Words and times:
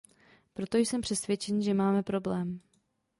Proto 0.53 0.77
jsem 0.77 1.01
přesvědčen, 1.01 1.61
že 1.61 1.73
máme 1.73 2.03
problém. 2.03 2.59